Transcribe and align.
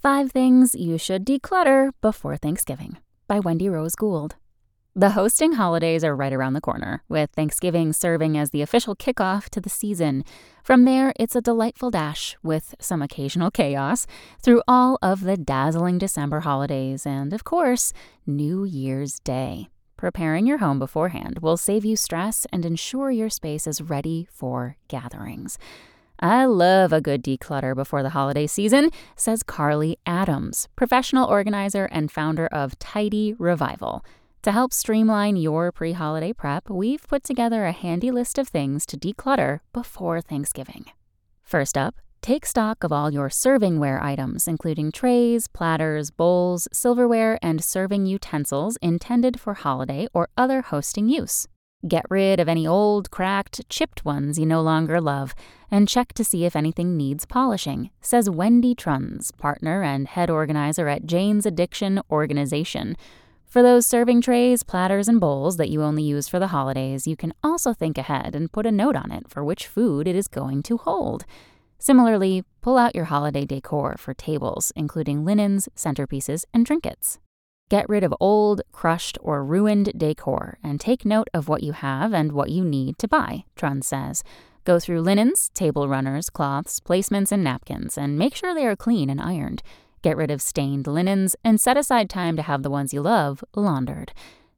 Five 0.00 0.30
Things 0.30 0.76
You 0.76 0.96
Should 0.96 1.26
Declutter 1.26 1.90
Before 2.00 2.36
Thanksgiving 2.36 2.98
by 3.26 3.40
Wendy 3.40 3.68
Rose 3.68 3.96
Gould. 3.96 4.36
The 4.94 5.10
hosting 5.10 5.54
holidays 5.54 6.04
are 6.04 6.14
right 6.14 6.32
around 6.32 6.52
the 6.52 6.60
corner, 6.60 7.02
with 7.08 7.30
Thanksgiving 7.32 7.92
serving 7.92 8.38
as 8.38 8.50
the 8.50 8.62
official 8.62 8.94
kickoff 8.94 9.48
to 9.48 9.60
the 9.60 9.68
season. 9.68 10.22
From 10.62 10.84
there, 10.84 11.12
it's 11.18 11.34
a 11.34 11.40
delightful 11.40 11.90
dash, 11.90 12.36
with 12.44 12.76
some 12.78 13.02
occasional 13.02 13.50
chaos, 13.50 14.06
through 14.40 14.62
all 14.68 15.00
of 15.02 15.24
the 15.24 15.36
dazzling 15.36 15.98
December 15.98 16.40
holidays 16.40 17.04
and, 17.04 17.32
of 17.32 17.42
course, 17.42 17.92
New 18.24 18.62
Year's 18.62 19.18
Day. 19.18 19.68
Preparing 19.96 20.46
your 20.46 20.58
home 20.58 20.78
beforehand 20.78 21.40
will 21.42 21.56
save 21.56 21.84
you 21.84 21.96
stress 21.96 22.46
and 22.52 22.64
ensure 22.64 23.10
your 23.10 23.30
space 23.30 23.66
is 23.66 23.82
ready 23.82 24.28
for 24.30 24.76
gatherings. 24.86 25.58
I 26.20 26.46
love 26.46 26.92
a 26.92 27.00
good 27.00 27.22
declutter 27.22 27.76
before 27.76 28.02
the 28.02 28.10
holiday 28.10 28.48
season, 28.48 28.90
says 29.14 29.44
Carly 29.44 29.98
Adams, 30.04 30.66
professional 30.74 31.28
organizer 31.28 31.84
and 31.92 32.10
founder 32.10 32.48
of 32.48 32.76
Tidy 32.80 33.34
Revival. 33.38 34.04
To 34.42 34.50
help 34.50 34.72
streamline 34.72 35.36
your 35.36 35.70
pre 35.70 35.92
holiday 35.92 36.32
prep, 36.32 36.68
we've 36.68 37.06
put 37.06 37.22
together 37.22 37.64
a 37.66 37.72
handy 37.72 38.10
list 38.10 38.36
of 38.36 38.48
things 38.48 38.84
to 38.86 38.96
declutter 38.96 39.60
before 39.72 40.20
Thanksgiving. 40.20 40.86
First 41.44 41.78
up, 41.78 41.94
take 42.20 42.46
stock 42.46 42.82
of 42.82 42.92
all 42.92 43.12
your 43.12 43.28
servingware 43.28 44.02
items, 44.02 44.48
including 44.48 44.90
trays, 44.90 45.46
platters, 45.46 46.10
bowls, 46.10 46.66
silverware, 46.72 47.38
and 47.42 47.62
serving 47.62 48.06
utensils 48.06 48.76
intended 48.82 49.38
for 49.38 49.54
holiday 49.54 50.08
or 50.12 50.28
other 50.36 50.62
hosting 50.62 51.08
use. 51.08 51.46
Get 51.86 52.06
rid 52.10 52.40
of 52.40 52.48
any 52.48 52.66
old, 52.66 53.12
cracked, 53.12 53.68
chipped 53.68 54.04
ones 54.04 54.36
you 54.36 54.46
no 54.46 54.60
longer 54.60 55.00
love, 55.00 55.32
and 55.70 55.88
check 55.88 56.12
to 56.14 56.24
see 56.24 56.44
if 56.44 56.56
anything 56.56 56.96
needs 56.96 57.24
polishing, 57.24 57.90
says 58.00 58.28
Wendy 58.28 58.74
Truns, 58.74 59.30
partner 59.30 59.84
and 59.84 60.08
head 60.08 60.28
organizer 60.28 60.88
at 60.88 61.06
Jane's 61.06 61.46
Addiction 61.46 62.00
Organization. 62.10 62.96
For 63.46 63.62
those 63.62 63.86
serving 63.86 64.22
trays, 64.22 64.64
platters, 64.64 65.06
and 65.06 65.20
bowls 65.20 65.56
that 65.56 65.70
you 65.70 65.84
only 65.84 66.02
use 66.02 66.26
for 66.26 66.40
the 66.40 66.48
holidays, 66.48 67.06
you 67.06 67.16
can 67.16 67.32
also 67.44 67.72
think 67.72 67.96
ahead 67.96 68.34
and 68.34 68.50
put 68.50 68.66
a 68.66 68.72
note 68.72 68.96
on 68.96 69.12
it 69.12 69.30
for 69.30 69.44
which 69.44 69.68
food 69.68 70.08
it 70.08 70.16
is 70.16 70.26
going 70.26 70.64
to 70.64 70.78
hold. 70.78 71.26
Similarly, 71.78 72.42
pull 72.60 72.76
out 72.76 72.96
your 72.96 73.04
holiday 73.04 73.46
decor 73.46 73.94
for 73.98 74.14
tables, 74.14 74.72
including 74.74 75.24
linens, 75.24 75.68
centerpieces, 75.76 76.44
and 76.52 76.66
trinkets. 76.66 77.20
Get 77.68 77.88
rid 77.88 78.02
of 78.02 78.14
old, 78.18 78.62
crushed, 78.72 79.18
or 79.20 79.44
ruined 79.44 79.92
decor 79.96 80.58
and 80.62 80.80
take 80.80 81.04
note 81.04 81.28
of 81.34 81.48
what 81.48 81.62
you 81.62 81.72
have 81.72 82.14
and 82.14 82.32
what 82.32 82.50
you 82.50 82.64
need 82.64 82.98
to 82.98 83.08
buy, 83.08 83.44
Trun 83.56 83.82
says. 83.82 84.24
Go 84.64 84.80
through 84.80 85.02
linens, 85.02 85.50
table 85.54 85.88
runners, 85.88 86.30
cloths, 86.30 86.80
placements, 86.80 87.30
and 87.30 87.44
napkins 87.44 87.98
and 87.98 88.18
make 88.18 88.34
sure 88.34 88.54
they 88.54 88.66
are 88.66 88.76
clean 88.76 89.10
and 89.10 89.20
ironed. 89.20 89.62
Get 90.02 90.16
rid 90.16 90.30
of 90.30 90.40
stained 90.40 90.86
linens 90.86 91.36
and 91.44 91.60
set 91.60 91.76
aside 91.76 92.08
time 92.08 92.36
to 92.36 92.42
have 92.42 92.62
the 92.62 92.70
ones 92.70 92.94
you 92.94 93.02
love 93.02 93.44
laundered. 93.54 94.12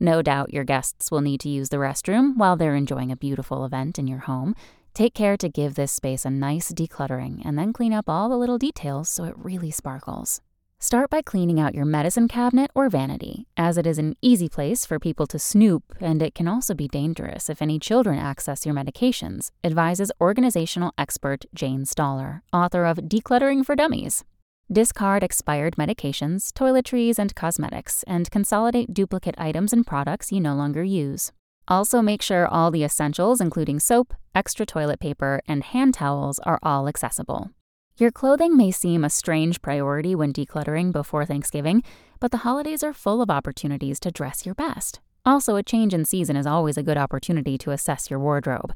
No 0.00 0.22
doubt 0.22 0.52
your 0.52 0.64
guests 0.64 1.10
will 1.10 1.20
need 1.20 1.40
to 1.40 1.48
use 1.48 1.68
the 1.68 1.76
restroom 1.76 2.36
while 2.36 2.56
they're 2.56 2.74
enjoying 2.74 3.12
a 3.12 3.16
beautiful 3.16 3.64
event 3.64 3.98
in 3.98 4.06
your 4.06 4.20
home. 4.20 4.54
Take 4.94 5.14
care 5.14 5.36
to 5.36 5.48
give 5.48 5.74
this 5.74 5.92
space 5.92 6.24
a 6.24 6.30
nice 6.30 6.72
decluttering 6.72 7.42
and 7.44 7.58
then 7.58 7.72
clean 7.72 7.92
up 7.92 8.08
all 8.08 8.28
the 8.28 8.36
little 8.36 8.58
details 8.58 9.08
so 9.08 9.24
it 9.24 9.34
really 9.36 9.70
sparkles. 9.70 10.40
Start 10.80 11.08
by 11.08 11.22
cleaning 11.22 11.58
out 11.58 11.74
your 11.74 11.86
medicine 11.86 12.28
cabinet 12.28 12.70
or 12.74 12.90
vanity, 12.90 13.46
as 13.56 13.78
it 13.78 13.86
is 13.86 13.98
an 13.98 14.14
easy 14.20 14.50
place 14.50 14.84
for 14.84 14.98
people 14.98 15.26
to 15.26 15.38
snoop 15.38 15.82
and 15.98 16.20
it 16.20 16.34
can 16.34 16.46
also 16.46 16.74
be 16.74 16.86
dangerous 16.88 17.48
if 17.48 17.62
any 17.62 17.78
children 17.78 18.18
access 18.18 18.66
your 18.66 18.74
medications, 18.74 19.50
advises 19.64 20.12
organizational 20.20 20.92
expert 20.98 21.46
Jane 21.54 21.86
Stoller, 21.86 22.42
author 22.52 22.84
of 22.84 22.98
Decluttering 22.98 23.64
for 23.64 23.74
Dummies. 23.74 24.24
Discard 24.70 25.22
expired 25.22 25.76
medications, 25.76 26.52
toiletries, 26.52 27.18
and 27.18 27.34
cosmetics, 27.34 28.02
and 28.06 28.30
consolidate 28.30 28.92
duplicate 28.92 29.34
items 29.38 29.72
and 29.72 29.86
products 29.86 30.32
you 30.32 30.40
no 30.40 30.54
longer 30.54 30.84
use. 30.84 31.32
Also, 31.66 32.02
make 32.02 32.20
sure 32.20 32.46
all 32.46 32.70
the 32.70 32.84
essentials, 32.84 33.40
including 33.40 33.80
soap, 33.80 34.12
extra 34.34 34.66
toilet 34.66 35.00
paper, 35.00 35.40
and 35.48 35.64
hand 35.64 35.94
towels, 35.94 36.38
are 36.40 36.58
all 36.62 36.88
accessible. 36.88 37.50
Your 37.96 38.10
clothing 38.10 38.56
may 38.56 38.72
seem 38.72 39.04
a 39.04 39.10
strange 39.10 39.62
priority 39.62 40.16
when 40.16 40.32
decluttering 40.32 40.90
before 40.90 41.24
Thanksgiving, 41.24 41.84
but 42.18 42.32
the 42.32 42.38
holidays 42.38 42.82
are 42.82 42.92
full 42.92 43.22
of 43.22 43.30
opportunities 43.30 44.00
to 44.00 44.10
dress 44.10 44.44
your 44.44 44.56
best. 44.56 44.98
Also, 45.24 45.54
a 45.54 45.62
change 45.62 45.94
in 45.94 46.04
season 46.04 46.34
is 46.34 46.44
always 46.44 46.76
a 46.76 46.82
good 46.82 46.96
opportunity 46.96 47.56
to 47.56 47.70
assess 47.70 48.10
your 48.10 48.18
wardrobe. 48.18 48.74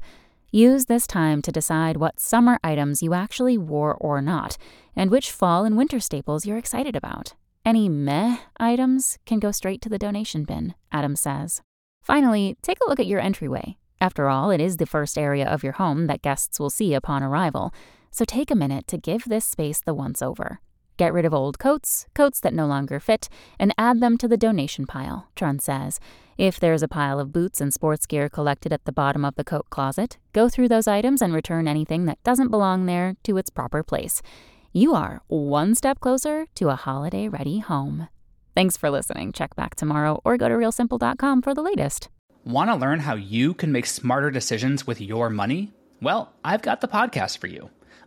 Use 0.51 0.85
this 0.85 1.05
time 1.05 1.41
to 1.41 1.51
decide 1.51 1.97
what 1.97 2.17
summer 2.17 2.59
items 2.63 3.03
you 3.03 3.13
actually 3.13 3.57
wore 3.57 3.93
or 3.95 4.21
not, 4.21 4.57
and 4.95 5.11
which 5.11 5.31
fall 5.31 5.65
and 5.65 5.75
winter 5.75 5.99
staples 5.99 6.45
you're 6.45 6.57
excited 6.57 6.95
about. 6.95 7.33
Any 7.65 7.89
meh 7.89 8.37
items 8.57 9.17
can 9.25 9.39
go 9.39 9.51
straight 9.51 9.81
to 9.81 9.89
the 9.89 9.99
donation 9.99 10.45
bin, 10.45 10.75
Adams 10.93 11.19
says. 11.19 11.61
Finally, 12.01 12.55
take 12.61 12.77
a 12.79 12.89
look 12.89 13.01
at 13.01 13.07
your 13.07 13.19
entryway. 13.19 13.75
After 13.99 14.29
all, 14.29 14.49
it 14.49 14.61
is 14.61 14.77
the 14.77 14.85
first 14.85 15.17
area 15.17 15.45
of 15.45 15.61
your 15.61 15.73
home 15.73 16.07
that 16.07 16.21
guests 16.21 16.57
will 16.57 16.69
see 16.69 16.93
upon 16.93 17.21
arrival 17.21 17.73
so 18.11 18.25
take 18.25 18.51
a 18.51 18.55
minute 18.55 18.87
to 18.87 18.97
give 18.97 19.25
this 19.25 19.45
space 19.45 19.81
the 19.81 19.93
once 19.93 20.21
over. 20.21 20.59
Get 20.97 21.13
rid 21.13 21.23
of 21.23 21.33
old 21.33 21.59
coats, 21.59 22.07
coats 22.13 22.41
that 22.41 22.53
no 22.53 22.65
longer 22.65 22.99
fit, 22.99 23.29
and 23.57 23.73
add 23.77 24.01
them 24.01 24.17
to 24.17 24.27
the 24.27 24.35
donation 24.35 24.85
pile, 24.85 25.29
Trun 25.35 25.59
says. 25.59 25.97
If 26.37 26.59
there's 26.59 26.83
a 26.83 26.89
pile 26.89 27.21
of 27.21 27.31
boots 27.31 27.61
and 27.61 27.73
sports 27.73 28.05
gear 28.05 28.27
collected 28.27 28.73
at 28.73 28.83
the 28.83 28.91
bottom 28.91 29.23
of 29.23 29.35
the 29.35 29.45
coat 29.45 29.69
closet, 29.69 30.17
go 30.33 30.49
through 30.49 30.67
those 30.67 30.87
items 30.87 31.21
and 31.21 31.33
return 31.33 31.67
anything 31.67 32.05
that 32.05 32.21
doesn't 32.23 32.51
belong 32.51 32.85
there 32.85 33.15
to 33.23 33.37
its 33.37 33.49
proper 33.49 33.81
place. 33.81 34.21
You 34.73 34.93
are 34.93 35.21
one 35.27 35.73
step 35.73 35.99
closer 35.99 36.47
to 36.55 36.69
a 36.69 36.75
holiday 36.75 37.27
ready 37.29 37.59
home. 37.59 38.09
Thanks 38.53 38.75
for 38.75 38.89
listening. 38.89 39.31
Check 39.31 39.55
back 39.55 39.75
tomorrow 39.75 40.19
or 40.25 40.35
go 40.35 40.49
to 40.49 40.55
realsimple.com 40.55 41.41
for 41.41 41.53
the 41.53 41.61
latest. 41.61 42.09
Want 42.43 42.69
to 42.69 42.75
learn 42.75 42.99
how 42.99 43.15
you 43.15 43.53
can 43.53 43.71
make 43.71 43.85
smarter 43.85 44.31
decisions 44.31 44.85
with 44.85 44.99
your 44.99 45.29
money? 45.29 45.71
Well, 46.01 46.33
I've 46.43 46.61
got 46.61 46.81
the 46.81 46.87
podcast 46.87 47.37
for 47.37 47.47
you. 47.47 47.69